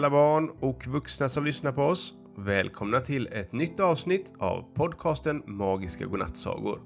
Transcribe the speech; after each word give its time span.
alla 0.00 0.10
barn 0.10 0.50
och 0.60 0.86
vuxna 0.86 1.28
som 1.28 1.44
lyssnar 1.44 1.72
på 1.72 1.82
oss. 1.82 2.14
Välkomna 2.36 3.00
till 3.00 3.28
ett 3.32 3.52
nytt 3.52 3.80
avsnitt 3.80 4.32
av 4.38 4.64
podcasten 4.74 5.42
Magiska 5.46 6.04
godnattsagor. 6.04 6.80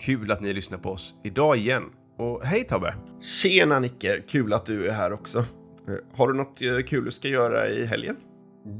Kul 0.00 0.32
att 0.32 0.40
ni 0.40 0.52
lyssnar 0.52 0.78
på 0.78 0.90
oss 0.90 1.14
idag 1.24 1.56
igen. 1.56 1.82
Och 2.18 2.44
hej 2.44 2.64
Tobbe! 2.64 2.94
Tjena 3.20 3.78
Nicke! 3.78 4.22
Kul 4.28 4.52
att 4.52 4.66
du 4.66 4.88
är 4.88 4.92
här 4.92 5.12
också. 5.12 5.38
Eh, 5.38 5.94
Har 6.16 6.28
du 6.28 6.34
något 6.34 6.62
eh, 6.62 6.86
kul 6.86 7.04
du 7.04 7.10
ska 7.10 7.28
göra 7.28 7.68
i 7.68 7.86
helgen? 7.86 8.16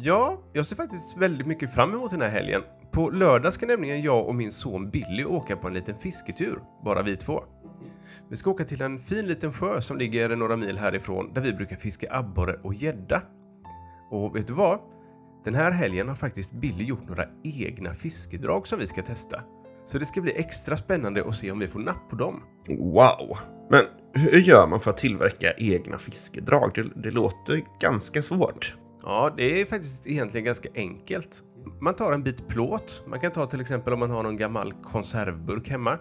Ja, 0.00 0.42
jag 0.52 0.66
ser 0.66 0.76
faktiskt 0.76 1.16
väldigt 1.16 1.46
mycket 1.46 1.74
fram 1.74 1.92
emot 1.92 2.10
den 2.10 2.22
här 2.22 2.30
helgen. 2.30 2.62
På 2.92 3.10
lördag 3.10 3.52
ska 3.52 3.66
nämligen 3.66 4.02
jag 4.02 4.26
och 4.26 4.34
min 4.34 4.52
son 4.52 4.90
Billy 4.90 5.24
åka 5.24 5.56
på 5.56 5.68
en 5.68 5.74
liten 5.74 5.98
fisketur, 5.98 6.58
bara 6.84 7.02
vi 7.02 7.16
två. 7.16 7.44
Vi 8.30 8.36
ska 8.36 8.50
åka 8.50 8.64
till 8.64 8.82
en 8.82 9.00
fin 9.00 9.26
liten 9.26 9.52
sjö 9.52 9.80
som 9.80 9.98
ligger 9.98 10.36
några 10.36 10.56
mil 10.56 10.78
härifrån 10.78 11.32
där 11.34 11.42
vi 11.42 11.52
brukar 11.52 11.76
fiska 11.76 12.06
abborre 12.10 12.54
och 12.62 12.74
gädda. 12.74 13.22
Och 14.12 14.36
vet 14.36 14.46
du 14.46 14.52
vad? 14.52 14.80
Den 15.44 15.54
här 15.54 15.70
helgen 15.70 16.08
har 16.08 16.14
faktiskt 16.14 16.52
Billy 16.52 16.84
gjort 16.84 17.08
några 17.08 17.24
egna 17.44 17.94
fiskedrag 17.94 18.66
som 18.66 18.78
vi 18.78 18.86
ska 18.86 19.02
testa. 19.02 19.40
Så 19.84 19.98
det 19.98 20.06
ska 20.06 20.20
bli 20.20 20.32
extra 20.36 20.76
spännande 20.76 21.28
att 21.28 21.36
se 21.36 21.50
om 21.52 21.58
vi 21.58 21.68
får 21.68 21.80
napp 21.80 22.10
på 22.10 22.16
dem. 22.16 22.42
Wow! 22.68 23.38
Men 23.70 23.84
hur 24.14 24.40
gör 24.40 24.66
man 24.66 24.80
för 24.80 24.90
att 24.90 24.96
tillverka 24.96 25.52
egna 25.52 25.98
fiskedrag? 25.98 26.72
Det, 26.74 27.02
det 27.02 27.10
låter 27.10 27.62
ganska 27.80 28.22
svårt. 28.22 28.76
Ja, 29.02 29.34
det 29.36 29.60
är 29.60 29.64
faktiskt 29.64 30.06
egentligen 30.06 30.44
ganska 30.44 30.68
enkelt. 30.74 31.42
Man 31.80 31.94
tar 31.94 32.12
en 32.12 32.22
bit 32.22 32.48
plåt. 32.48 33.02
Man 33.06 33.20
kan 33.20 33.32
ta 33.32 33.46
till 33.46 33.60
exempel 33.60 33.92
om 33.92 34.00
man 34.00 34.10
har 34.10 34.22
någon 34.22 34.36
gammal 34.36 34.72
konservburk 34.72 35.68
hemma. 35.68 35.98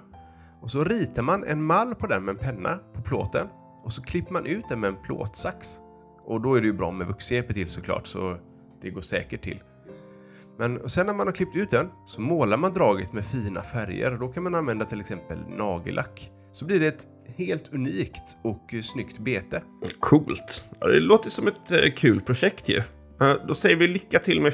Och 0.61 0.71
så 0.71 0.83
ritar 0.83 1.23
man 1.23 1.43
en 1.43 1.63
mall 1.63 1.95
på 1.95 2.07
den 2.07 2.25
med 2.25 2.33
en 2.33 2.39
penna 2.39 2.79
på 2.93 3.01
plåten. 3.01 3.47
Och 3.83 3.93
så 3.93 4.01
klipper 4.01 4.33
man 4.33 4.45
ut 4.45 4.65
den 4.69 4.79
med 4.79 4.87
en 4.87 5.01
plåtsax. 5.03 5.79
Och 6.31 6.41
då 6.41 6.55
är 6.55 6.61
det 6.61 6.67
ju 6.67 6.73
bra 6.73 6.91
med 6.91 7.07
vuxenhjälp 7.07 7.53
till 7.53 7.69
såklart, 7.69 8.07
så 8.07 8.37
det 8.81 8.89
går 8.89 9.01
säkert 9.01 9.41
till. 9.41 9.63
Men 10.57 10.89
sen 10.89 11.05
när 11.05 11.13
man 11.13 11.27
har 11.27 11.33
klippt 11.33 11.55
ut 11.55 11.71
den 11.71 11.89
så 12.05 12.21
målar 12.21 12.57
man 12.57 12.73
draget 12.73 13.13
med 13.13 13.25
fina 13.25 13.61
färger. 13.61 14.17
Då 14.19 14.27
kan 14.27 14.43
man 14.43 14.55
använda 14.55 14.85
till 14.85 15.01
exempel 15.01 15.37
nagellack. 15.57 16.31
Så 16.51 16.65
blir 16.65 16.79
det 16.79 16.87
ett 16.87 17.07
helt 17.37 17.73
unikt 17.73 18.37
och 18.43 18.73
snyggt 18.83 19.19
bete. 19.19 19.61
Coolt! 19.99 20.65
Ja, 20.79 20.87
det 20.87 20.99
låter 20.99 21.29
som 21.29 21.47
ett 21.47 21.71
eh, 21.71 21.91
kul 21.95 22.21
projekt 22.21 22.69
ju. 22.69 22.81
Då 23.47 23.53
säger 23.53 23.75
vi 23.75 23.87
lycka 23.87 24.19
till 24.19 24.41
med 24.41 24.53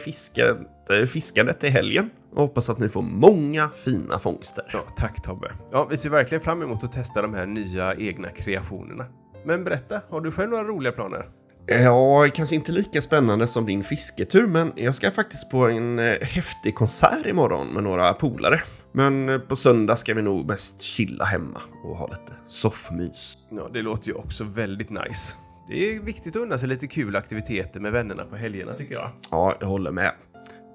eh, 0.90 1.06
fiskandet 1.06 1.64
i 1.64 1.68
helgen 1.68 2.10
och 2.32 2.42
hoppas 2.42 2.70
att 2.70 2.80
ni 2.80 2.90
får 2.90 3.02
många 3.02 3.70
fina 3.70 4.20
fångster. 4.20 4.66
Ja, 4.74 4.80
tack 4.98 5.24
Tobbe. 5.24 5.52
Ja, 5.72 5.88
vi 5.90 5.98
ser 5.98 6.10
verkligen 6.10 6.44
fram 6.44 6.62
emot 6.62 6.84
att 6.84 6.92
testa 6.92 7.22
de 7.22 7.34
här 7.34 7.46
nya 7.46 7.96
egna 7.96 8.30
kreationerna. 8.30 9.06
Men 9.46 9.64
berätta, 9.64 10.02
har 10.10 10.22
du 10.22 10.32
själv 10.32 10.50
några 10.50 10.64
roliga 10.64 10.92
planer? 10.92 11.26
Ja, 11.70 12.28
kanske 12.34 12.56
inte 12.56 12.72
lika 12.72 13.02
spännande 13.02 13.48
som 13.48 13.66
din 13.66 13.84
fisketur, 13.84 14.48
men 14.48 14.74
jag 14.76 14.96
ska 14.96 15.12
faktiskt 15.12 15.50
på 15.50 15.68
en 15.68 16.00
eh, 16.00 16.18
häftig 16.22 16.76
konsert 16.76 17.26
imorgon 17.26 17.68
med 17.68 17.84
några 17.84 18.14
polare. 18.14 18.60
Men 18.92 19.30
eh, 19.30 19.40
på 19.40 19.56
söndag 19.56 19.96
ska 19.96 20.14
vi 20.14 20.22
nog 20.22 20.48
mest 20.48 20.82
chilla 20.82 21.26
hemma 21.26 21.62
och 21.84 21.98
ha 21.98 22.08
lite 22.08 22.34
soffmys. 22.46 23.38
Ja, 23.50 23.70
det 23.74 23.82
låter 23.82 24.08
ju 24.08 24.14
också 24.14 24.44
väldigt 24.44 24.90
nice. 24.90 25.38
Det 25.68 25.96
är 25.96 26.00
viktigt 26.00 26.36
att 26.36 26.42
unna 26.42 26.58
sig 26.58 26.68
lite 26.68 26.88
kul 26.88 27.16
aktiviteter 27.16 27.80
med 27.80 27.92
vännerna 27.92 28.24
på 28.24 28.36
helgerna 28.36 28.74
tycker 28.74 28.96
jag. 28.96 29.12
Ja, 29.32 29.58
jag 29.60 29.68
håller 29.68 29.92
med. 29.92 30.12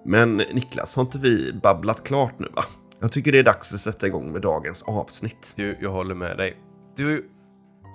Men 0.04 0.36
Niklas, 0.36 0.96
har 0.96 1.02
inte 1.02 1.18
vi 1.18 1.52
babblat 1.62 2.04
klart 2.04 2.38
nu 2.38 2.48
va? 2.54 2.64
Jag 3.00 3.12
tycker 3.12 3.32
det 3.32 3.38
är 3.38 3.44
dags 3.44 3.74
att 3.74 3.80
sätta 3.80 4.06
igång 4.06 4.32
med 4.32 4.42
dagens 4.42 4.82
avsnitt. 4.82 5.52
Du, 5.56 5.78
jag 5.80 5.90
håller 5.90 6.14
med 6.14 6.36
dig. 6.36 6.56
Du, 6.96 7.30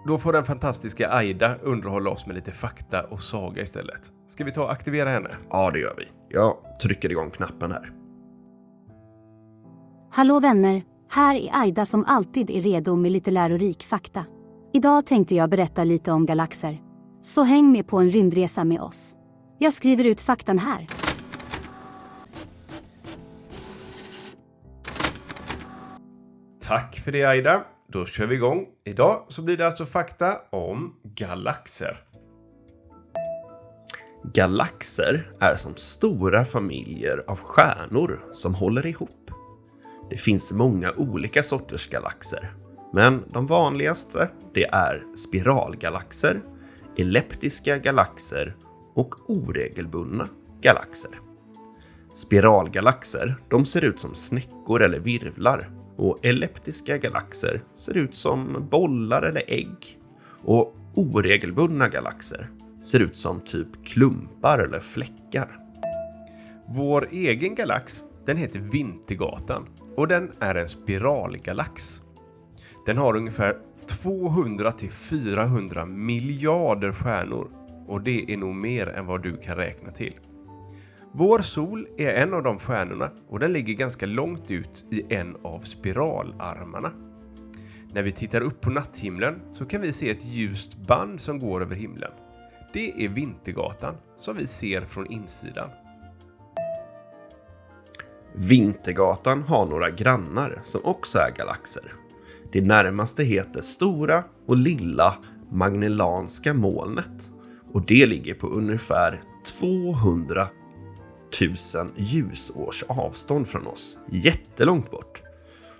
då 0.05 0.17
får 0.17 0.33
den 0.33 0.43
fantastiska 0.43 1.09
Aida 1.09 1.55
underhålla 1.63 2.09
oss 2.09 2.25
med 2.25 2.35
lite 2.35 2.51
fakta 2.51 3.03
och 3.03 3.21
saga 3.21 3.61
istället. 3.61 4.11
Ska 4.27 4.43
vi 4.43 4.51
ta 4.51 4.63
och 4.63 4.71
aktivera 4.71 5.09
henne? 5.09 5.29
Ja, 5.49 5.71
det 5.71 5.79
gör 5.79 5.93
vi. 5.97 6.03
Jag 6.29 6.57
trycker 6.81 7.11
igång 7.11 7.31
knappen 7.31 7.71
här. 7.71 7.91
Hallå 10.11 10.39
vänner! 10.39 10.83
Här 11.09 11.35
är 11.35 11.49
Aida 11.61 11.85
som 11.85 12.05
alltid 12.05 12.49
är 12.49 12.61
redo 12.61 12.95
med 12.95 13.11
lite 13.11 13.31
lärorik 13.31 13.83
fakta. 13.83 14.25
Idag 14.73 15.05
tänkte 15.05 15.35
jag 15.35 15.49
berätta 15.49 15.83
lite 15.83 16.11
om 16.11 16.25
galaxer. 16.25 16.81
Så 17.21 17.43
häng 17.43 17.71
med 17.71 17.87
på 17.87 17.97
en 17.97 18.11
rymdresa 18.11 18.63
med 18.63 18.81
oss. 18.81 19.15
Jag 19.59 19.73
skriver 19.73 20.03
ut 20.03 20.21
faktan 20.21 20.59
här. 20.59 20.87
Tack 26.67 26.95
för 26.95 27.11
det 27.11 27.23
Aida. 27.23 27.63
Då 27.89 28.05
kör 28.05 28.25
vi 28.25 28.35
igång. 28.35 28.67
Idag 28.85 29.25
så 29.27 29.41
blir 29.41 29.57
det 29.57 29.67
alltså 29.67 29.85
fakta 29.85 30.37
om 30.49 30.95
galaxer. 31.03 32.03
Galaxer 34.33 35.31
är 35.39 35.55
som 35.55 35.75
stora 35.75 36.45
familjer 36.45 37.23
av 37.27 37.39
stjärnor 37.39 38.25
som 38.31 38.55
håller 38.55 38.85
ihop. 38.85 39.31
Det 40.09 40.17
finns 40.17 40.53
många 40.53 40.91
olika 40.97 41.43
sorters 41.43 41.89
galaxer, 41.89 42.51
men 42.93 43.23
de 43.33 43.47
vanligaste 43.47 44.29
det 44.53 44.65
är 44.65 45.03
spiralgalaxer, 45.15 46.41
elliptiska 46.97 47.77
galaxer 47.77 48.55
och 48.93 49.29
oregelbundna 49.29 50.29
galaxer. 50.61 51.11
Spiralgalaxer 52.13 53.35
de 53.49 53.65
ser 53.65 53.85
ut 53.85 53.99
som 53.99 54.15
snäckor 54.15 54.83
eller 54.83 54.99
virvlar 54.99 55.76
och 55.97 56.25
elliptiska 56.25 56.97
galaxer 56.97 57.63
ser 57.75 57.97
ut 57.97 58.15
som 58.15 58.67
bollar 58.71 59.21
eller 59.21 59.43
ägg. 59.47 59.99
Och 60.43 60.75
oregelbundna 60.93 61.89
galaxer 61.89 62.49
ser 62.81 62.99
ut 62.99 63.15
som 63.15 63.41
typ 63.41 63.85
klumpar 63.85 64.59
eller 64.59 64.79
fläckar. 64.79 65.59
Vår 66.67 67.07
egen 67.11 67.55
galax, 67.55 68.03
den 68.25 68.37
heter 68.37 68.59
Vintergatan 68.59 69.65
och 69.95 70.07
den 70.07 70.31
är 70.39 70.55
en 70.55 70.67
spiralgalax. 70.67 72.01
Den 72.85 72.97
har 72.97 73.15
ungefär 73.15 73.57
200 73.87 74.71
till 74.71 74.91
400 74.91 75.85
miljarder 75.85 76.91
stjärnor 76.91 77.47
och 77.87 78.01
det 78.01 78.33
är 78.33 78.37
nog 78.37 78.55
mer 78.55 78.87
än 78.87 79.05
vad 79.05 79.23
du 79.23 79.37
kan 79.37 79.55
räkna 79.55 79.91
till. 79.91 80.13
Vår 81.17 81.39
sol 81.39 81.87
är 81.97 82.13
en 82.13 82.33
av 82.33 82.43
de 82.43 82.59
stjärnorna 82.59 83.11
och 83.29 83.39
den 83.39 83.53
ligger 83.53 83.73
ganska 83.73 84.05
långt 84.05 84.51
ut 84.51 84.85
i 84.91 85.13
en 85.15 85.35
av 85.43 85.59
spiralarmarna. 85.59 86.91
När 87.93 88.03
vi 88.03 88.11
tittar 88.11 88.41
upp 88.41 88.61
på 88.61 88.69
natthimlen 88.69 89.41
så 89.51 89.65
kan 89.65 89.81
vi 89.81 89.93
se 89.93 90.09
ett 90.09 90.25
ljust 90.25 90.77
band 90.77 91.21
som 91.21 91.39
går 91.39 91.61
över 91.61 91.75
himlen. 91.75 92.11
Det 92.73 93.05
är 93.05 93.09
Vintergatan 93.09 93.95
som 94.17 94.37
vi 94.37 94.47
ser 94.47 94.85
från 94.85 95.11
insidan. 95.11 95.69
Vintergatan 98.35 99.43
har 99.43 99.65
några 99.65 99.89
grannar 99.89 100.61
som 100.63 100.81
också 100.83 101.19
är 101.19 101.31
galaxer. 101.31 101.93
Det 102.51 102.61
närmaste 102.61 103.23
heter 103.23 103.61
Stora 103.61 104.23
och 104.47 104.57
Lilla 104.57 105.15
Magellanska 105.51 106.53
molnet 106.53 107.31
och 107.73 107.85
det 107.85 108.05
ligger 108.05 108.33
på 108.33 108.47
ungefär 108.47 109.21
200 109.59 110.47
000 111.41 111.55
ljusårs 111.95 112.83
avstånd 112.87 113.47
från 113.47 113.67
oss. 113.67 113.97
Jättelångt 114.11 114.91
bort. 114.91 115.23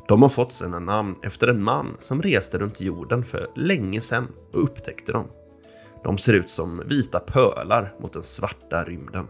De 0.07 0.21
har 0.21 0.29
fått 0.29 0.53
sina 0.53 0.79
namn 0.79 1.15
efter 1.23 1.47
en 1.47 1.63
man 1.63 1.95
som 1.97 2.21
reste 2.21 2.57
runt 2.57 2.81
jorden 2.81 3.23
för 3.23 3.47
länge 3.55 4.01
sedan 4.01 4.27
och 4.53 4.63
upptäckte 4.63 5.11
dem. 5.11 5.27
De 6.03 6.17
ser 6.17 6.33
ut 6.33 6.49
som 6.49 6.83
vita 6.85 7.19
pölar 7.19 7.93
mot 7.99 8.13
den 8.13 8.23
svarta 8.23 8.83
rymden. 8.83 9.27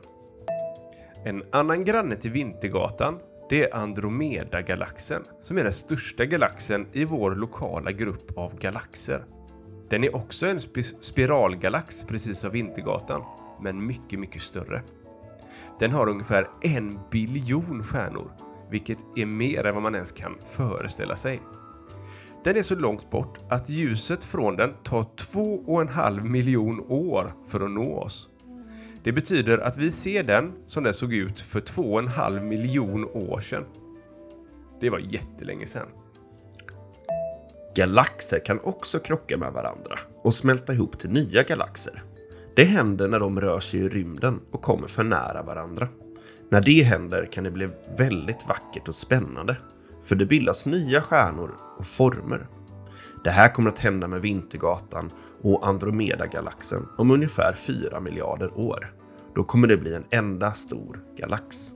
En 1.25 1.43
annan 1.51 1.85
granne 1.85 2.15
till 2.15 2.31
Vintergatan, 2.31 3.19
det 3.49 3.63
är 3.63 3.75
Andromeda-galaxen, 3.75 5.23
som 5.41 5.57
är 5.57 5.63
den 5.63 5.73
största 5.73 6.25
galaxen 6.25 6.87
i 6.93 7.05
vår 7.05 7.35
lokala 7.35 7.91
grupp 7.91 8.37
av 8.37 8.59
galaxer. 8.59 9.25
Den 9.89 10.03
är 10.03 10.15
också 10.15 10.47
en 10.47 10.59
spiralgalax, 11.01 12.03
precis 12.03 12.39
som 12.39 12.51
Vintergatan, 12.51 13.23
men 13.61 13.85
mycket, 13.85 14.19
mycket 14.19 14.41
större. 14.41 14.81
Den 15.79 15.91
har 15.91 16.09
ungefär 16.09 16.49
en 16.61 16.99
biljon 17.11 17.83
stjärnor, 17.83 18.31
vilket 18.69 18.97
är 19.15 19.25
mer 19.25 19.65
än 19.65 19.73
vad 19.73 19.83
man 19.83 19.95
ens 19.95 20.11
kan 20.11 20.37
föreställa 20.47 21.15
sig. 21.15 21.41
Den 22.43 22.57
är 22.57 22.63
så 22.63 22.75
långt 22.75 23.09
bort 23.09 23.37
att 23.49 23.69
ljuset 23.69 24.23
från 24.23 24.55
den 24.55 24.73
tar 24.83 25.05
två 25.15 25.63
och 25.67 25.81
en 25.81 25.89
halv 25.89 26.25
miljon 26.25 26.85
år 26.89 27.33
för 27.47 27.65
att 27.65 27.71
nå 27.71 27.99
oss. 27.99 28.29
Det 29.03 29.11
betyder 29.11 29.57
att 29.57 29.77
vi 29.77 29.91
ser 29.91 30.23
den 30.23 30.53
som 30.67 30.83
den 30.83 30.93
såg 30.93 31.13
ut 31.13 31.39
för 31.39 31.59
två 31.59 31.81
och 31.81 31.99
en 31.99 32.07
halv 32.07 32.43
miljon 32.43 33.05
år 33.05 33.41
sedan. 33.41 33.65
Det 34.79 34.89
var 34.89 34.99
jättelänge 34.99 35.67
sedan. 35.67 35.87
Galaxer 37.75 38.45
kan 38.45 38.59
också 38.59 38.99
krocka 38.99 39.37
med 39.37 39.53
varandra 39.53 39.99
och 40.23 40.35
smälta 40.35 40.73
ihop 40.73 40.99
till 40.99 41.09
nya 41.09 41.43
galaxer. 41.43 42.03
Det 42.57 42.63
händer 42.63 43.07
när 43.07 43.19
de 43.19 43.41
rör 43.41 43.59
sig 43.59 43.79
i 43.79 43.89
rymden 43.89 44.39
och 44.51 44.61
kommer 44.61 44.87
för 44.87 45.03
nära 45.03 45.43
varandra. 45.43 45.87
När 46.49 46.61
det 46.61 46.83
händer 46.83 47.25
kan 47.31 47.43
det 47.43 47.51
bli 47.51 47.69
väldigt 47.97 48.47
vackert 48.47 48.87
och 48.87 48.95
spännande, 48.95 49.57
för 50.03 50.15
det 50.15 50.25
bildas 50.25 50.65
nya 50.65 51.01
stjärnor 51.01 51.55
och 51.77 51.87
former. 51.87 52.47
Det 53.23 53.31
här 53.31 53.53
kommer 53.53 53.69
att 53.69 53.79
hända 53.79 54.07
med 54.07 54.21
Vintergatan 54.21 55.11
och 55.41 55.67
Andromedagalaxen 55.67 56.87
om 56.97 57.11
ungefär 57.11 57.53
4 57.53 57.99
miljarder 57.99 58.57
år. 58.57 58.93
då 59.35 59.43
kommer 59.43 59.67
det 59.67 59.77
bli 59.77 59.93
en 59.93 60.05
enda 60.09 60.51
stor 60.51 61.03
galax. 61.17 61.73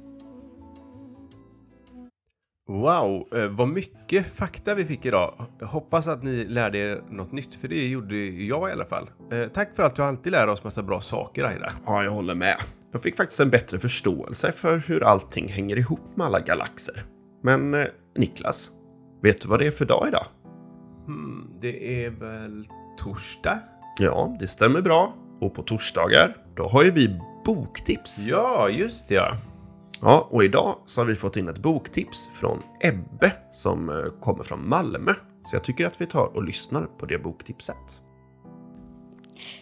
Wow, 2.68 3.28
eh, 3.36 3.48
vad 3.48 3.68
mycket 3.68 4.32
fakta 4.32 4.76
vi 4.76 4.86
fick 4.86 5.06
idag. 5.06 5.34
Jag 5.60 5.68
hoppas 5.68 6.08
att 6.08 6.24
ni 6.24 6.46
lärde 6.46 6.78
er 6.78 7.02
något 7.10 7.32
nytt, 7.32 7.56
för 7.56 7.68
det 7.68 7.88
gjorde 7.88 8.16
jag 8.26 8.70
i 8.70 8.72
alla 8.72 8.86
fall. 8.86 9.10
Eh, 9.32 9.48
tack 9.48 9.76
för 9.76 9.84
att 9.84 9.96
du 9.96 10.04
alltid 10.04 10.32
lär 10.32 10.48
oss 10.48 10.64
massa 10.64 10.84
bra 10.84 11.02
saker, 11.02 11.44
Aida. 11.44 11.68
Ja, 11.86 12.04
jag 12.04 12.12
håller 12.12 12.36
med. 12.36 12.56
Jag 12.92 13.04
fick 13.04 13.18
faktiskt 13.18 13.40
en 13.40 13.50
bättre 13.50 13.80
förståelse 13.80 14.52
för 14.52 14.78
hur 14.78 15.04
allting 15.04 15.48
hänger 15.48 15.78
ihop 15.78 16.18
med 16.18 16.26
alla 16.28 16.40
galaxer. 16.40 17.04
Men 17.44 17.74
eh, 17.74 17.86
Niklas, 18.18 18.72
vet 19.22 19.42
du 19.42 19.48
vad 19.48 19.60
det 19.60 19.68
är 19.68 19.72
för 19.72 19.86
dag 19.86 20.08
idag? 20.08 20.26
Hmm, 21.06 21.54
det 21.62 22.06
är 22.06 22.10
väl 22.10 22.66
torsdag? 22.98 23.60
Ja, 24.00 24.36
det 24.40 24.48
stämmer 24.48 24.82
bra. 24.82 25.16
Och 25.42 25.54
på 25.54 25.64
torsdagar, 25.64 26.38
då 26.56 26.68
har 26.68 26.84
ju 26.84 26.92
vi 26.92 27.20
boktips. 27.46 28.28
Ja, 28.28 28.70
just 28.70 29.10
det 29.10 29.16
ja. 29.16 29.38
Ja, 30.02 30.28
och 30.32 30.44
idag 30.44 30.78
så 30.86 31.02
har 31.02 31.06
vi 31.06 31.16
fått 31.16 31.38
in 31.38 31.48
ett 31.48 31.60
boktips 31.60 32.30
från 32.34 32.64
Ebbe 32.80 33.32
som 33.54 33.90
eh, 33.90 33.96
kommer 34.22 34.44
från 34.44 34.70
Malmö. 34.70 35.14
Så 35.46 35.56
jag 35.56 35.64
tycker 35.64 35.86
att 35.86 36.02
vi 36.02 36.08
tar 36.08 36.36
och 36.36 36.44
lyssnar 36.44 36.84
på 36.84 37.06
det 37.06 37.18
boktipset. 37.18 38.02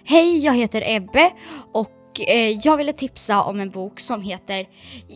Hej, 0.04 0.38
jag 0.38 0.54
heter 0.54 0.84
Ebbe 0.86 1.32
och 1.74 1.92
eh, 2.28 2.58
jag 2.64 2.78
ville 2.78 2.94
tipsa 2.94 3.44
om 3.44 3.60
en 3.60 3.70
bok 3.70 4.00
som 4.00 4.22
heter, 4.22 4.68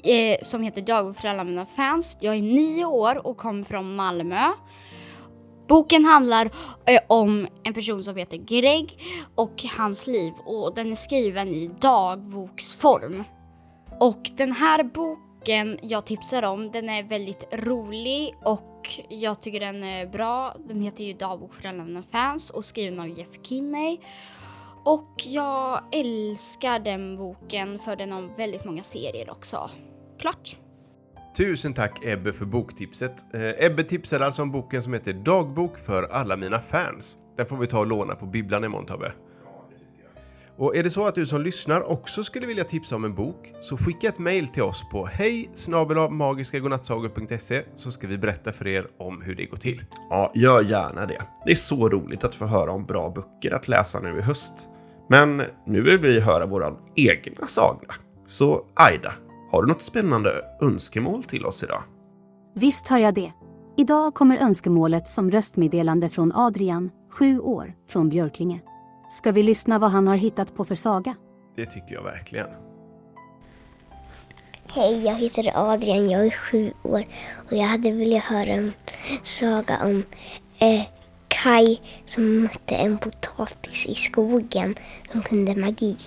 eh, 0.03 0.37
som 0.41 0.61
heter 0.61 0.81
Dagbok 0.81 1.15
för 1.15 1.27
alla 1.27 1.43
mina 1.43 1.65
fans. 1.65 2.17
Jag 2.21 2.35
är 2.35 2.41
nio 2.41 2.85
år 2.85 3.27
och 3.27 3.37
kommer 3.37 3.63
från 3.63 3.95
Malmö. 3.95 4.51
Boken 5.67 6.05
handlar 6.05 6.45
eh, 6.45 7.01
om 7.07 7.47
en 7.63 7.73
person 7.73 8.03
som 8.03 8.15
heter 8.15 8.37
Greg 8.37 8.99
och 9.35 9.63
hans 9.77 10.07
liv 10.07 10.33
och 10.45 10.75
den 10.75 10.91
är 10.91 10.95
skriven 10.95 11.47
i 11.47 11.71
dagboksform. 11.81 13.23
Och 13.99 14.31
den 14.35 14.51
här 14.51 14.83
boken 14.83 15.77
jag 15.81 16.05
tipsar 16.05 16.43
om, 16.43 16.71
den 16.71 16.89
är 16.89 17.03
väldigt 17.03 17.47
rolig 17.51 18.35
och 18.43 18.89
jag 19.09 19.41
tycker 19.41 19.59
den 19.59 19.83
är 19.83 20.05
bra. 20.05 20.55
Den 20.67 20.81
heter 20.81 21.03
ju 21.03 21.13
Dagbok 21.13 21.53
för 21.53 21.67
alla 21.69 21.83
mina 21.83 22.03
fans 22.03 22.49
och 22.49 22.65
skriven 22.65 22.99
av 22.99 23.09
Jeff 23.09 23.41
Kinney. 23.41 23.97
Och 24.85 25.13
jag 25.27 25.79
älskar 25.91 26.79
den 26.79 27.17
boken 27.17 27.79
för 27.79 27.95
den 27.95 28.11
har 28.11 28.37
väldigt 28.37 28.65
många 28.65 28.83
serier 28.83 29.29
också. 29.29 29.69
Klart! 30.19 30.57
Tusen 31.37 31.73
tack 31.73 32.05
Ebbe 32.05 32.33
för 32.33 32.45
boktipset. 32.45 33.33
Eh, 33.33 33.65
Ebbe 33.65 33.83
tipsade 33.83 34.25
alltså 34.25 34.41
om 34.41 34.51
boken 34.51 34.83
som 34.83 34.93
heter 34.93 35.13
Dagbok 35.13 35.77
för 35.77 36.03
alla 36.03 36.37
mina 36.37 36.59
fans. 36.59 37.17
Den 37.37 37.45
får 37.45 37.57
vi 37.57 37.67
ta 37.67 37.79
och 37.79 37.87
låna 37.87 38.15
på 38.15 38.25
bibblan 38.25 38.63
imorgon 38.63 38.85
Tobbe. 38.85 39.13
Och 40.57 40.75
är 40.75 40.83
det 40.83 40.89
så 40.89 41.07
att 41.07 41.15
du 41.15 41.25
som 41.25 41.41
lyssnar 41.41 41.91
också 41.91 42.23
skulle 42.23 42.45
vilja 42.47 42.63
tipsa 42.63 42.95
om 42.95 43.03
en 43.03 43.15
bok 43.15 43.53
så 43.61 43.77
skicka 43.77 44.07
ett 44.07 44.19
mail 44.19 44.47
till 44.47 44.63
oss 44.63 44.83
på 44.91 45.05
hej 45.05 45.49
magiskagodnattsagor.se 46.09 47.61
så 47.75 47.91
ska 47.91 48.07
vi 48.07 48.17
berätta 48.17 48.51
för 48.51 48.67
er 48.67 48.87
om 48.99 49.21
hur 49.21 49.35
det 49.35 49.45
går 49.45 49.57
till. 49.57 49.85
Ja, 50.09 50.31
gör 50.35 50.61
gärna 50.61 51.05
det. 51.05 51.21
Det 51.45 51.51
är 51.51 51.55
så 51.55 51.89
roligt 51.89 52.23
att 52.23 52.35
få 52.35 52.45
höra 52.45 52.71
om 52.71 52.85
bra 52.85 53.09
böcker 53.09 53.51
att 53.51 53.67
läsa 53.67 53.99
nu 53.99 54.17
i 54.17 54.21
höst. 54.21 54.53
Men 55.09 55.37
nu 55.65 55.81
vill 55.81 55.99
vi 55.99 56.19
höra 56.19 56.45
våran 56.45 56.77
egna 56.95 57.47
saga. 57.47 57.87
Så 58.27 58.65
Aida, 58.75 59.13
har 59.51 59.61
du 59.61 59.67
något 59.67 59.81
spännande 59.81 60.45
önskemål 60.61 61.23
till 61.23 61.45
oss 61.45 61.63
idag? 61.63 61.83
Visst 62.55 62.87
har 62.87 62.97
jag 62.97 63.13
det. 63.13 63.33
Idag 63.77 64.13
kommer 64.13 64.37
önskemålet 64.37 65.09
som 65.09 65.31
röstmeddelande 65.31 66.09
från 66.09 66.31
Adrian, 66.35 66.89
7 67.11 67.39
år, 67.39 67.73
från 67.89 68.09
Björklinge. 68.09 68.61
Ska 69.13 69.31
vi 69.31 69.43
lyssna 69.43 69.79
vad 69.79 69.91
han 69.91 70.07
har 70.07 70.15
hittat 70.15 70.55
på 70.55 70.65
för 70.65 70.75
saga? 70.75 71.15
Det 71.55 71.65
tycker 71.65 71.95
jag 71.95 72.03
verkligen. 72.03 72.47
Hej, 74.67 75.05
jag 75.05 75.15
heter 75.15 75.51
Adrian, 75.55 76.09
jag 76.09 76.25
är 76.25 76.31
sju 76.31 76.71
år 76.83 77.05
och 77.49 77.53
jag 77.57 77.63
hade 77.63 77.91
velat 77.91 78.23
höra 78.23 78.49
en 78.49 78.73
saga 79.23 79.79
om 79.83 80.03
eh, 80.59 80.85
Kai 81.27 81.79
som 82.05 82.41
mötte 82.41 82.75
en 82.75 82.97
potatis 82.97 83.85
i 83.85 83.95
skogen 83.95 84.75
som 85.11 85.21
kunde 85.21 85.55
magi. 85.55 85.97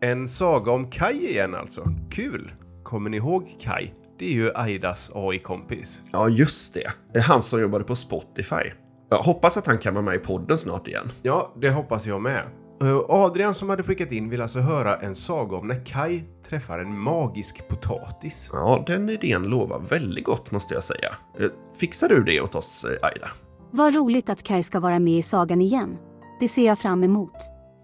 En 0.00 0.28
saga 0.28 0.72
om 0.72 0.90
Kai 0.90 1.30
igen 1.30 1.54
alltså. 1.54 1.84
Kul! 2.10 2.52
Kommer 2.82 3.10
ni 3.10 3.16
ihåg 3.16 3.56
Kai? 3.60 3.90
Det 4.18 4.26
är 4.26 4.32
ju 4.32 4.52
Aidas 4.54 5.10
AI-kompis. 5.14 6.04
Ja, 6.12 6.28
just 6.28 6.74
det. 6.74 6.90
Det 7.12 7.18
är 7.18 7.22
han 7.22 7.42
som 7.42 7.60
jobbade 7.60 7.84
på 7.84 7.96
Spotify. 7.96 8.72
Jag 9.08 9.18
hoppas 9.22 9.56
att 9.56 9.66
han 9.66 9.78
kan 9.78 9.94
vara 9.94 10.04
med 10.04 10.14
i 10.14 10.18
podden 10.18 10.58
snart 10.58 10.88
igen. 10.88 11.08
Ja, 11.22 11.52
det 11.60 11.70
hoppas 11.70 12.06
jag 12.06 12.20
med. 12.20 12.42
Eh, 12.82 13.00
Adrian 13.08 13.54
som 13.54 13.70
hade 13.70 13.82
skickat 13.82 14.12
in 14.12 14.28
vill 14.30 14.42
alltså 14.42 14.60
höra 14.60 14.96
en 14.96 15.14
saga 15.14 15.56
om 15.56 15.66
när 15.66 15.84
Kai 15.86 16.22
träffar 16.48 16.78
en 16.78 16.98
magisk 16.98 17.68
potatis. 17.68 18.50
Ja, 18.52 18.84
den 18.86 19.08
idén 19.08 19.42
lovar 19.42 19.78
väldigt 19.78 20.24
gott 20.24 20.50
måste 20.52 20.74
jag 20.74 20.84
säga. 20.84 21.14
Eh, 21.40 21.46
Fixar 21.80 22.08
du 22.08 22.24
det 22.24 22.40
åt 22.40 22.54
oss, 22.54 22.84
eh, 22.84 23.06
Aida? 23.08 23.28
Vad 23.70 23.94
roligt 23.94 24.30
att 24.30 24.42
Kai 24.42 24.62
ska 24.62 24.80
vara 24.80 24.98
med 24.98 25.18
i 25.18 25.22
sagan 25.22 25.60
igen. 25.60 25.96
Det 26.40 26.48
ser 26.48 26.66
jag 26.66 26.78
fram 26.78 27.04
emot. 27.04 27.36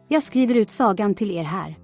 Jag 0.08 0.22
skriver 0.22 0.54
ut 0.54 0.70
sagan 0.70 1.14
till 1.14 1.30
er 1.30 1.44
här. 1.44 1.78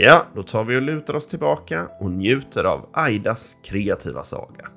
Ja, 0.00 0.26
då 0.34 0.42
tar 0.42 0.64
vi 0.64 0.76
och 0.76 0.82
lutar 0.82 1.14
oss 1.14 1.26
tillbaka 1.26 1.88
och 2.00 2.10
njuter 2.10 2.64
av 2.64 2.90
Aidas 2.92 3.56
kreativa 3.64 4.22
saga. 4.22 4.68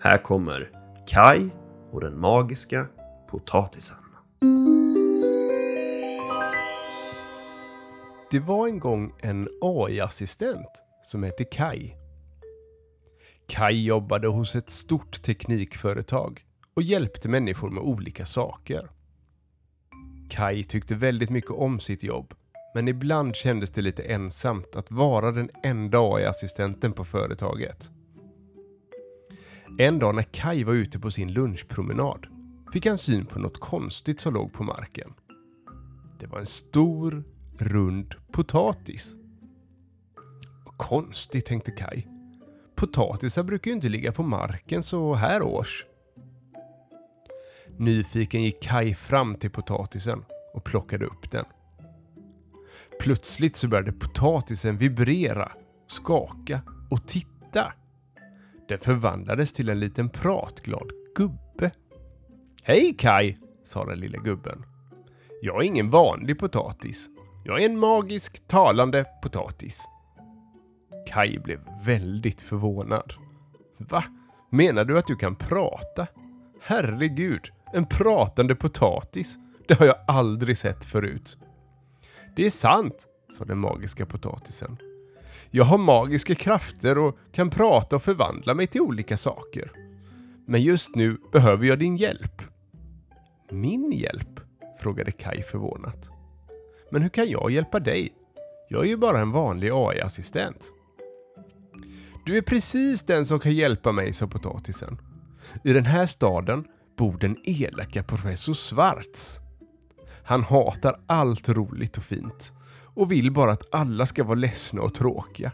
Här 0.00 0.18
kommer 0.18 0.70
Kai 1.06 1.50
och 1.92 2.00
den 2.00 2.20
magiska 2.20 2.86
potatisen. 3.30 3.96
Det 8.30 8.38
var 8.38 8.68
en 8.68 8.78
gång 8.78 9.12
en 9.20 9.48
AI-assistent 9.60 10.82
som 11.04 11.22
hette 11.22 11.44
Kai. 11.44 11.94
Kai 13.48 13.84
jobbade 13.84 14.28
hos 14.28 14.56
ett 14.56 14.70
stort 14.70 15.22
teknikföretag 15.22 16.40
och 16.74 16.82
hjälpte 16.82 17.28
människor 17.28 17.70
med 17.70 17.82
olika 17.82 18.26
saker. 18.26 18.90
Kai 20.30 20.64
tyckte 20.64 20.94
väldigt 20.94 21.30
mycket 21.30 21.50
om 21.50 21.80
sitt 21.80 22.02
jobb 22.02 22.34
men 22.74 22.88
ibland 22.88 23.36
kändes 23.36 23.70
det 23.70 23.82
lite 23.82 24.02
ensamt 24.02 24.76
att 24.76 24.90
vara 24.90 25.32
den 25.32 25.50
enda 25.62 25.98
AI-assistenten 25.98 26.92
på 26.92 27.04
företaget. 27.04 27.90
En 29.78 29.98
dag 29.98 30.14
när 30.14 30.22
Kai 30.22 30.64
var 30.64 30.72
ute 30.72 30.98
på 30.98 31.10
sin 31.10 31.32
lunchpromenad 31.32 32.26
fick 32.72 32.86
han 32.86 32.98
syn 32.98 33.26
på 33.26 33.38
något 33.38 33.60
konstigt 33.60 34.20
som 34.20 34.34
låg 34.34 34.52
på 34.52 34.64
marken. 34.64 35.14
Det 36.20 36.26
var 36.26 36.38
en 36.38 36.46
stor, 36.46 37.24
rund 37.58 38.14
potatis. 38.32 39.14
Vad 40.64 40.76
konstigt, 40.76 41.46
tänkte 41.46 41.70
Kai. 41.70 42.06
Potatisar 42.74 43.42
brukar 43.42 43.70
ju 43.70 43.74
inte 43.74 43.88
ligga 43.88 44.12
på 44.12 44.22
marken 44.22 44.82
så 44.82 45.14
här 45.14 45.42
års. 45.42 45.86
Nyfiken 47.76 48.42
gick 48.42 48.62
Kai 48.62 48.94
fram 48.94 49.34
till 49.34 49.50
potatisen 49.50 50.24
och 50.54 50.64
plockade 50.64 51.06
upp 51.06 51.30
den. 51.30 51.44
Plötsligt 53.00 53.56
så 53.56 53.68
började 53.68 53.92
potatisen 53.92 54.76
vibrera, 54.76 55.52
skaka 55.86 56.60
och 56.90 57.08
titta. 57.08 57.72
Den 58.68 58.78
förvandlades 58.78 59.52
till 59.52 59.68
en 59.68 59.80
liten 59.80 60.08
pratglad 60.08 60.90
gubbe. 61.14 61.70
Hej 62.62 62.94
Kai, 62.98 63.36
sa 63.64 63.84
den 63.84 63.98
lilla 63.98 64.18
gubben. 64.18 64.64
Jag 65.42 65.62
är 65.62 65.66
ingen 65.66 65.90
vanlig 65.90 66.38
potatis. 66.38 67.08
Jag 67.44 67.62
är 67.62 67.66
en 67.66 67.78
magisk 67.78 68.48
talande 68.48 69.04
potatis. 69.22 69.88
Kai 71.06 71.38
blev 71.38 71.60
väldigt 71.84 72.40
förvånad. 72.40 73.12
Va? 73.78 74.04
Menar 74.50 74.84
du 74.84 74.98
att 74.98 75.06
du 75.06 75.16
kan 75.16 75.36
prata? 75.36 76.06
Herregud, 76.62 77.50
en 77.72 77.86
pratande 77.86 78.54
potatis. 78.54 79.38
Det 79.68 79.78
har 79.78 79.86
jag 79.86 79.96
aldrig 80.06 80.58
sett 80.58 80.84
förut. 80.84 81.38
Det 82.36 82.46
är 82.46 82.50
sant, 82.50 83.06
sa 83.38 83.44
den 83.44 83.58
magiska 83.58 84.06
potatisen. 84.06 84.76
Jag 85.50 85.64
har 85.64 85.78
magiska 85.78 86.34
krafter 86.34 86.98
och 86.98 87.18
kan 87.32 87.50
prata 87.50 87.96
och 87.96 88.02
förvandla 88.02 88.54
mig 88.54 88.66
till 88.66 88.80
olika 88.80 89.16
saker. 89.16 89.72
Men 90.46 90.62
just 90.62 90.94
nu 90.94 91.18
behöver 91.32 91.66
jag 91.66 91.78
din 91.78 91.96
hjälp. 91.96 92.42
Min 93.50 93.92
hjälp? 93.92 94.40
frågade 94.78 95.12
Kai 95.12 95.42
förvånat. 95.42 96.08
Men 96.90 97.02
hur 97.02 97.08
kan 97.08 97.30
jag 97.30 97.50
hjälpa 97.50 97.80
dig? 97.80 98.12
Jag 98.68 98.84
är 98.84 98.88
ju 98.88 98.96
bara 98.96 99.20
en 99.20 99.32
vanlig 99.32 99.70
AI-assistent. 99.72 100.72
Du 102.26 102.36
är 102.36 102.42
precis 102.42 103.02
den 103.02 103.26
som 103.26 103.40
kan 103.40 103.52
hjälpa 103.52 103.92
mig, 103.92 104.12
sa 104.12 104.26
potatisen. 104.26 104.98
I 105.64 105.72
den 105.72 105.84
här 105.84 106.06
staden 106.06 106.64
bor 106.98 107.18
den 107.18 107.36
elaka 107.44 108.02
professor 108.02 108.54
Svarts. 108.54 109.40
Han 110.30 110.44
hatar 110.44 111.00
allt 111.06 111.48
roligt 111.48 111.96
och 111.96 112.02
fint 112.02 112.52
och 112.94 113.12
vill 113.12 113.32
bara 113.32 113.52
att 113.52 113.74
alla 113.74 114.06
ska 114.06 114.24
vara 114.24 114.34
ledsna 114.34 114.82
och 114.82 114.94
tråkiga. 114.94 115.52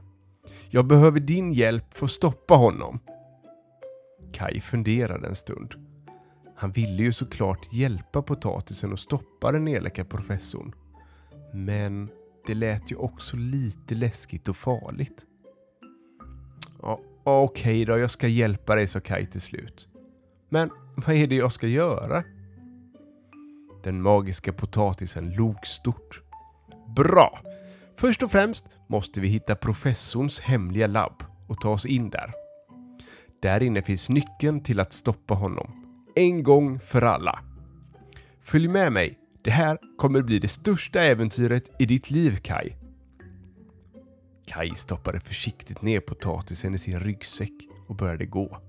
Jag 0.71 0.87
behöver 0.87 1.21
din 1.21 1.53
hjälp 1.53 1.95
för 1.95 2.05
att 2.05 2.11
stoppa 2.11 2.55
honom. 2.55 2.99
Kai 4.33 4.61
funderade 4.61 5.29
en 5.29 5.37
stund. 5.37 5.75
Han 6.57 6.73
ville 6.73 7.03
ju 7.03 7.13
såklart 7.13 7.73
hjälpa 7.73 8.23
potatisen 8.23 8.93
och 8.93 8.99
stoppa 8.99 9.53
den 9.53 9.69
elaka 9.69 10.05
professorn. 10.05 10.75
Men 11.55 12.11
det 12.47 12.55
lät 12.55 12.93
ju 12.93 12.97
också 12.97 13.37
lite 13.37 13.95
läskigt 13.95 14.49
och 14.49 14.57
farligt. 14.57 15.27
Ja, 16.83 17.01
Okej 17.25 17.85
då, 17.85 17.99
jag 17.99 18.11
ska 18.11 18.29
hjälpa 18.29 18.75
dig, 18.75 18.87
sa 18.87 19.01
Kai 19.01 19.27
till 19.27 19.41
slut. 19.41 19.89
Men 20.49 20.71
vad 20.97 21.17
är 21.17 21.27
det 21.27 21.37
jag 21.37 21.53
ska 21.53 21.67
göra? 21.67 22.25
Den 23.87 24.03
magiska 24.03 24.53
potatisen 24.53 25.35
log 25.35 25.67
stort. 25.67 26.23
Bra! 26.97 27.39
Först 27.97 28.23
och 28.23 28.31
främst 28.31 28.67
måste 28.89 29.21
vi 29.21 29.29
hitta 29.29 29.55
professorns 29.55 30.41
hemliga 30.41 30.87
labb 30.87 31.23
och 31.49 31.61
ta 31.61 31.71
oss 31.71 31.87
in 31.87 32.11
där. 32.11 32.33
Där 33.43 33.63
inne 33.63 33.83
finns 33.83 34.09
nyckeln 34.09 34.63
till 34.63 34.81
att 34.81 34.93
stoppa 34.93 35.35
honom. 35.35 35.73
En 36.17 36.43
gång 36.43 36.81
för 36.81 37.03
alla. 37.03 37.39
Följ 38.41 38.69
med 38.69 38.93
mig. 38.93 39.19
Det 39.45 39.51
här 39.51 39.79
kommer 39.99 40.23
bli 40.23 40.39
det 40.39 40.49
största 40.49 41.01
äventyret 41.01 41.71
i 41.79 41.87
ditt 41.87 42.11
liv, 42.11 42.37
Kai. 42.43 42.77
Kai 44.47 44.75
stoppade 44.75 45.21
försiktigt 45.21 45.83
ner 45.83 46.01
potatisen 46.01 46.75
i 46.75 46.79
sin 46.79 47.01
ryggsäck 47.01 47.55
och 47.89 47.97
började 47.97 48.27
gå. 48.27 48.61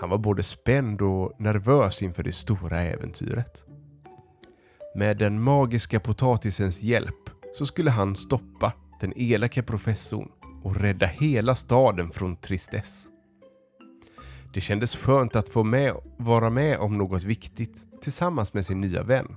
Han 0.00 0.10
var 0.10 0.18
både 0.18 0.42
spänd 0.42 1.02
och 1.02 1.40
nervös 1.40 2.02
inför 2.02 2.22
det 2.22 2.32
stora 2.32 2.80
äventyret. 2.80 3.64
Med 4.96 5.16
den 5.16 5.42
magiska 5.42 6.00
potatisens 6.00 6.82
hjälp 6.82 7.30
så 7.54 7.66
skulle 7.66 7.90
han 7.90 8.16
stoppa 8.16 8.72
den 9.00 9.12
elaka 9.16 9.62
professorn 9.62 10.28
och 10.62 10.76
rädda 10.76 11.06
hela 11.06 11.54
staden 11.54 12.10
från 12.10 12.36
tristess. 12.36 13.06
Det 14.54 14.60
kändes 14.60 14.96
skönt 14.96 15.36
att 15.36 15.48
få 15.48 15.64
med, 15.64 15.94
vara 16.16 16.50
med 16.50 16.78
om 16.78 16.98
något 16.98 17.24
viktigt 17.24 18.02
tillsammans 18.02 18.54
med 18.54 18.66
sin 18.66 18.80
nya 18.80 19.02
vän. 19.02 19.36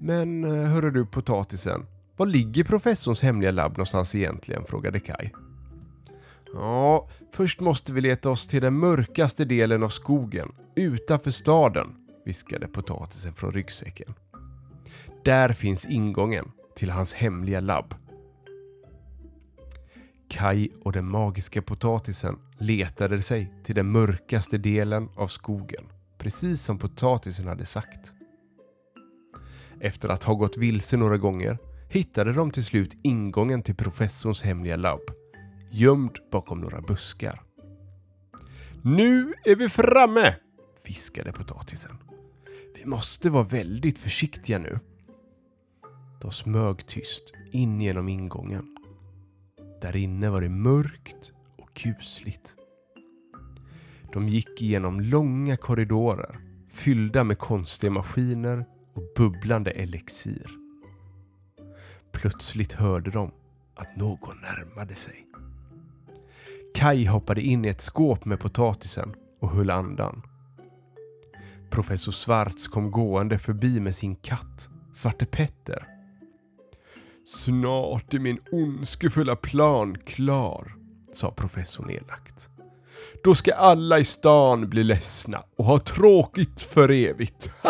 Men 0.00 0.44
eh, 0.44 0.70
hörru 0.70 0.90
du 0.90 1.06
potatisen, 1.06 1.86
var 2.16 2.26
ligger 2.26 2.64
professorns 2.64 3.22
hemliga 3.22 3.50
labb 3.50 3.72
någonstans 3.72 4.14
egentligen? 4.14 4.64
frågade 4.64 5.00
Kai. 5.00 5.30
Ja, 6.52 7.08
först 7.32 7.60
måste 7.60 7.92
vi 7.92 8.00
leta 8.00 8.30
oss 8.30 8.46
till 8.46 8.62
den 8.62 8.74
mörkaste 8.74 9.44
delen 9.44 9.82
av 9.82 9.88
skogen, 9.88 10.48
utanför 10.76 11.30
staden, 11.30 11.88
viskade 12.30 12.68
potatisen 12.68 13.34
från 13.34 13.52
ryggsäcken. 13.52 14.14
Där 15.24 15.52
finns 15.52 15.86
ingången 15.86 16.52
till 16.76 16.90
hans 16.90 17.14
hemliga 17.14 17.60
labb. 17.60 17.94
Kai 20.28 20.68
och 20.84 20.92
den 20.92 21.10
magiska 21.10 21.62
potatisen 21.62 22.38
letade 22.58 23.22
sig 23.22 23.52
till 23.64 23.74
den 23.74 23.92
mörkaste 23.92 24.58
delen 24.58 25.08
av 25.16 25.26
skogen, 25.26 25.84
precis 26.18 26.62
som 26.62 26.78
potatisen 26.78 27.46
hade 27.46 27.66
sagt. 27.66 28.12
Efter 29.80 30.08
att 30.08 30.24
ha 30.24 30.34
gått 30.34 30.56
vilse 30.56 30.96
några 30.96 31.16
gånger 31.16 31.58
hittade 31.88 32.32
de 32.32 32.50
till 32.50 32.64
slut 32.64 32.96
ingången 33.02 33.62
till 33.62 33.76
professorns 33.76 34.42
hemliga 34.42 34.76
labb, 34.76 35.10
gömd 35.70 36.18
bakom 36.32 36.60
några 36.60 36.80
buskar. 36.80 37.42
Nu 38.82 39.34
är 39.44 39.56
vi 39.56 39.68
framme! 39.68 40.34
viskade 40.84 41.32
potatisen. 41.32 42.09
Vi 42.74 42.86
måste 42.86 43.30
vara 43.30 43.44
väldigt 43.44 43.98
försiktiga 43.98 44.58
nu. 44.58 44.78
De 46.20 46.30
smög 46.30 46.86
tyst 46.86 47.32
in 47.52 47.80
genom 47.80 48.08
ingången. 48.08 48.76
Där 49.80 49.96
inne 49.96 50.30
var 50.30 50.40
det 50.40 50.48
mörkt 50.48 51.32
och 51.58 51.74
kusligt. 51.74 52.56
De 54.12 54.28
gick 54.28 54.62
igenom 54.62 55.00
långa 55.00 55.56
korridorer 55.56 56.40
fyllda 56.68 57.24
med 57.24 57.38
konstiga 57.38 57.90
maskiner 57.90 58.64
och 58.94 59.02
bubblande 59.16 59.70
elixir. 59.70 60.46
Plötsligt 62.12 62.72
hörde 62.72 63.10
de 63.10 63.32
att 63.74 63.96
någon 63.96 64.40
närmade 64.40 64.94
sig. 64.94 65.26
Kai 66.74 67.06
hoppade 67.06 67.40
in 67.40 67.64
i 67.64 67.68
ett 67.68 67.80
skåp 67.80 68.24
med 68.24 68.40
potatisen 68.40 69.14
och 69.40 69.50
höll 69.50 69.70
andan. 69.70 70.22
Professor 71.70 72.12
Svarts 72.12 72.68
kom 72.68 72.90
gående 72.90 73.38
förbi 73.38 73.80
med 73.80 73.96
sin 73.96 74.16
katt, 74.16 74.68
Svarte 74.92 75.26
Petter. 75.26 75.86
Snart 77.26 78.14
är 78.14 78.18
min 78.18 78.38
ondskefulla 78.52 79.36
plan 79.36 79.98
klar, 79.98 80.74
sa 81.12 81.30
professorn 81.30 81.90
elakt. 81.90 82.48
Då 83.24 83.34
ska 83.34 83.54
alla 83.54 83.98
i 83.98 84.04
stan 84.04 84.68
bli 84.70 84.84
ledsna 84.84 85.42
och 85.56 85.64
ha 85.64 85.78
tråkigt 85.78 86.62
för 86.62 86.90
evigt. 86.90 87.50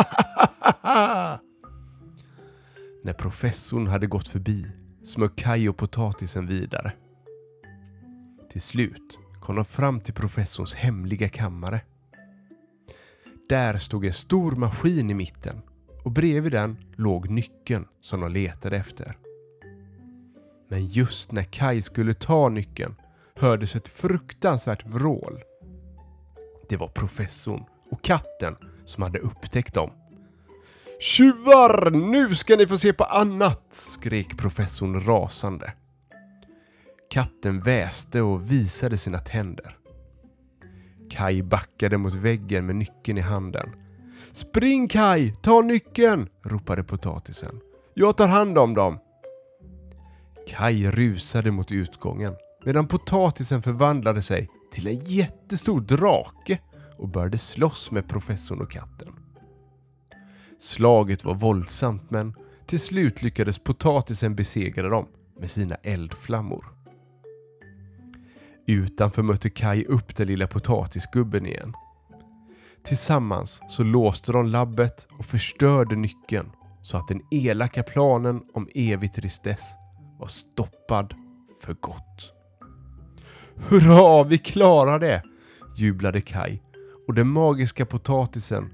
När 3.03 3.13
professorn 3.13 3.87
hade 3.87 4.07
gått 4.07 4.29
förbi 4.29 4.67
smög 5.03 5.37
Kaj 5.37 5.69
och 5.69 5.77
potatisen 5.77 6.47
vidare. 6.47 6.93
Till 8.51 8.63
slut 8.63 9.19
kom 9.41 9.57
de 9.57 9.65
fram 9.65 10.01
till 10.01 10.15
professorns 10.15 10.75
hemliga 10.75 11.29
kammare. 11.29 11.81
Där 13.51 13.79
stod 13.79 14.05
en 14.05 14.13
stor 14.13 14.53
maskin 14.53 15.11
i 15.11 15.15
mitten 15.15 15.63
och 16.05 16.11
bredvid 16.11 16.53
den 16.53 16.77
låg 16.97 17.31
nyckeln 17.31 17.87
som 18.01 18.21
de 18.21 18.33
letade 18.33 18.77
efter. 18.77 19.17
Men 20.69 20.87
just 20.87 21.33
när 21.33 21.43
Kai 21.43 21.83
skulle 21.83 22.15
ta 22.15 22.49
nyckeln 22.49 22.95
hördes 23.35 23.77
ett 23.77 23.89
fruktansvärt 23.89 24.87
vrål. 24.87 25.41
Det 26.69 26.77
var 26.77 26.89
professorn 26.89 27.65
och 27.91 28.03
katten 28.03 28.57
som 28.85 29.03
hade 29.03 29.19
upptäckt 29.19 29.75
dem. 29.75 29.91
Tjuvar! 31.01 31.91
Nu 31.91 32.35
ska 32.35 32.57
ni 32.57 32.67
få 32.67 32.77
se 32.77 32.93
på 32.93 33.05
annat! 33.05 33.63
skrek 33.71 34.39
professorn 34.39 35.01
rasande. 35.01 35.73
Katten 37.11 37.61
väste 37.61 38.21
och 38.21 38.51
visade 38.51 38.99
sina 38.99 39.21
tänder. 39.21 39.80
Kai 41.11 41.43
backade 41.43 41.99
mot 41.99 42.15
väggen 42.15 42.67
med 42.67 42.77
nyckeln 42.77 43.19
i 43.19 43.21
handen. 43.21 43.71
Spring 44.33 44.89
Kai, 44.89 45.33
ta 45.43 45.61
nyckeln! 45.61 46.29
ropade 46.45 46.85
potatisen. 46.85 47.61
Jag 47.95 48.17
tar 48.17 48.29
hand 48.29 48.59
om 48.59 48.75
dem. 48.75 48.99
Kai 50.49 50.91
rusade 50.91 51.51
mot 51.51 51.73
utgången 51.73 52.35
medan 52.65 52.89
potatisen 52.89 53.63
förvandlade 53.63 54.23
sig 54.23 54.49
till 54.73 54.87
en 54.87 55.05
jättestor 55.05 55.81
drake 55.81 56.59
och 56.99 57.09
började 57.09 57.39
slåss 57.39 57.91
med 57.91 58.09
professorn 58.09 58.61
och 58.61 58.71
katten. 58.71 59.13
Slaget 60.59 61.25
var 61.25 61.35
våldsamt 61.35 62.11
men 62.11 62.35
till 62.67 62.81
slut 62.81 63.23
lyckades 63.23 63.59
potatisen 63.59 64.35
besegra 64.35 64.89
dem 64.89 65.07
med 65.39 65.51
sina 65.51 65.75
eldflammor. 65.75 66.80
Utanför 68.67 69.23
mötte 69.23 69.51
Kai 69.51 69.85
upp 69.85 70.17
den 70.17 70.27
lilla 70.27 70.47
potatisgubben 70.47 71.47
igen. 71.47 71.73
Tillsammans 72.85 73.63
så 73.69 73.83
låste 73.83 74.33
de 74.33 74.47
labbet 74.47 75.09
och 75.19 75.25
förstörde 75.25 75.97
nyckeln 75.97 76.51
så 76.83 76.97
att 76.97 77.09
den 77.09 77.21
elaka 77.31 77.83
planen 77.83 78.43
om 78.55 78.69
evig 78.75 79.13
tristess 79.13 79.75
var 80.19 80.27
stoppad 80.27 81.15
för 81.63 81.75
gott. 81.75 82.33
Hurra, 83.57 84.25
vi 84.25 84.39
klarar 84.39 84.99
det! 84.99 85.23
jublade 85.77 86.21
Kai 86.21 86.61
och 87.09 87.15
den 87.15 87.29
magiska 87.29 87.87
potatisen 87.87 88.71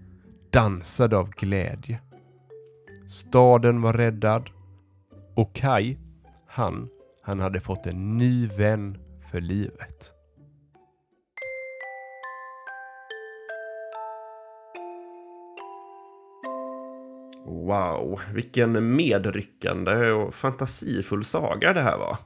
dansade 0.50 1.16
av 1.16 1.30
glädje. 1.30 2.00
Staden 3.08 3.82
var 3.82 3.92
räddad 3.92 4.50
och 5.36 5.54
Kai, 5.54 5.96
han, 6.46 6.88
han 7.22 7.40
hade 7.40 7.60
fått 7.60 7.86
en 7.86 8.18
ny 8.18 8.46
vän 8.46 8.98
för 9.36 9.40
livet. 9.40 10.12
Wow, 17.44 18.20
vilken 18.34 18.96
medryckande 18.96 20.10
och 20.10 20.34
fantasifull 20.34 21.24
saga 21.24 21.72
det 21.72 21.80
här 21.80 21.98
var. 21.98 22.16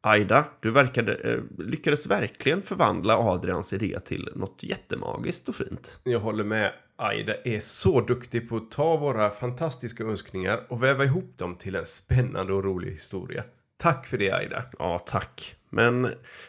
Aida, 0.00 0.44
du 0.60 0.70
verkade, 0.70 1.14
eh, 1.14 1.40
lyckades 1.58 2.06
verkligen 2.06 2.62
förvandla 2.62 3.18
Adrians 3.18 3.72
idé 3.72 3.98
till 4.04 4.28
något 4.34 4.62
jättemagiskt 4.62 5.48
och 5.48 5.54
fint. 5.54 6.00
Jag 6.04 6.20
håller 6.20 6.44
med. 6.44 6.72
Aida 6.96 7.34
är 7.44 7.60
så 7.60 8.00
duktig 8.00 8.48
på 8.48 8.56
att 8.56 8.70
ta 8.70 8.96
våra 8.96 9.30
fantastiska 9.30 10.04
önskningar 10.04 10.66
och 10.68 10.82
väva 10.82 11.04
ihop 11.04 11.38
dem 11.38 11.56
till 11.56 11.76
en 11.76 11.86
spännande 11.86 12.52
och 12.52 12.64
rolig 12.64 12.90
historia. 12.90 13.44
Tack 13.76 14.06
för 14.06 14.18
det 14.18 14.32
Aida. 14.32 14.64
Ja, 14.78 14.98
tack. 14.98 15.59
Men 15.70 16.08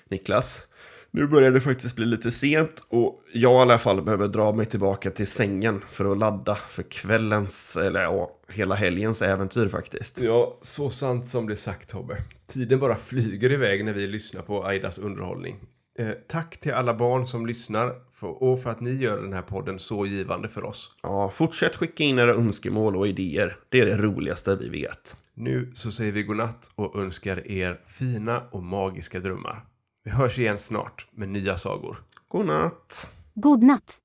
Niklas, 0.09 0.67
nu 1.11 1.27
börjar 1.27 1.51
det 1.51 1.61
faktiskt 1.61 1.95
bli 1.95 2.05
lite 2.05 2.31
sent 2.31 2.83
och 2.89 3.21
jag 3.33 3.53
i 3.53 3.61
alla 3.61 3.77
fall 3.77 4.01
behöver 4.01 4.27
dra 4.27 4.51
mig 4.51 4.65
tillbaka 4.65 5.11
till 5.11 5.27
sängen 5.27 5.81
för 5.89 6.11
att 6.11 6.17
ladda 6.17 6.55
för 6.55 6.83
kvällens, 6.83 7.77
eller 7.77 8.01
ja, 8.01 8.37
hela 8.51 8.75
helgens 8.75 9.21
äventyr 9.21 9.67
faktiskt. 9.67 10.21
Ja, 10.21 10.57
så 10.61 10.89
sant 10.89 11.27
som 11.27 11.47
det 11.47 11.53
är 11.53 11.55
sagt 11.55 11.89
Tobbe. 11.89 12.17
Tiden 12.47 12.79
bara 12.79 12.95
flyger 12.95 13.51
iväg 13.51 13.85
när 13.85 13.93
vi 13.93 14.07
lyssnar 14.07 14.41
på 14.41 14.65
Aidas 14.65 14.97
underhållning. 14.97 15.59
Eh, 15.99 16.11
tack 16.27 16.59
till 16.59 16.73
alla 16.73 16.93
barn 16.93 17.27
som 17.27 17.45
lyssnar 17.45 17.93
för, 18.13 18.43
och 18.43 18.63
för 18.63 18.69
att 18.69 18.81
ni 18.81 18.91
gör 18.91 19.21
den 19.21 19.33
här 19.33 19.41
podden 19.41 19.79
så 19.79 20.05
givande 20.05 20.49
för 20.49 20.63
oss. 20.63 20.95
Ja, 21.03 21.29
fortsätt 21.29 21.75
skicka 21.75 22.03
in 22.03 22.19
era 22.19 22.33
önskemål 22.33 22.95
och 22.95 23.07
idéer. 23.07 23.57
Det 23.69 23.79
är 23.79 23.85
det 23.85 23.97
roligaste 23.97 24.55
vi 24.55 24.69
vet. 24.69 25.17
Nu 25.41 25.71
så 25.73 25.91
säger 25.91 26.11
vi 26.11 26.23
godnatt 26.23 26.71
och 26.75 26.95
önskar 26.95 27.47
er 27.47 27.81
fina 27.85 28.41
och 28.51 28.63
magiska 28.63 29.19
drömmar. 29.19 29.65
Vi 30.03 30.11
hörs 30.11 30.39
igen 30.39 30.59
snart 30.59 31.07
med 31.11 31.29
nya 31.29 31.57
sagor. 31.57 32.03
God 32.27 32.45
natt! 32.45 33.09
God 33.33 33.63
natt! 33.63 33.97